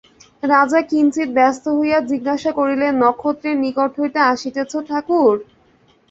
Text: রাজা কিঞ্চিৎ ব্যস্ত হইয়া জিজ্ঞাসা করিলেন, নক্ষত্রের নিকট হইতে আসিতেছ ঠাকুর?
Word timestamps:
রাজা 0.43 0.79
কিঞ্চিৎ 0.89 1.29
ব্যস্ত 1.33 1.65
হইয়া 1.77 1.99
জিজ্ঞাসা 2.11 2.51
করিলেন, 2.59 2.93
নক্ষত্রের 3.03 3.55
নিকট 3.63 3.91
হইতে 3.99 4.19
আসিতেছ 4.31 4.71
ঠাকুর? 4.89 5.33